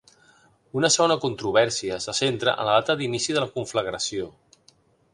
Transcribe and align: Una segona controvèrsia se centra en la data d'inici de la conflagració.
Una 0.79 0.89
segona 0.95 1.17
controvèrsia 1.25 2.01
se 2.07 2.17
centra 2.21 2.57
en 2.65 2.69
la 2.71 2.75
data 2.81 2.99
d'inici 3.03 3.39
de 3.39 3.45
la 3.47 3.55
conflagració. 3.59 4.35